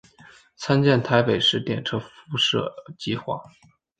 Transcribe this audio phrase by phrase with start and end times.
[0.55, 3.39] 参见台北市电车敷设计画。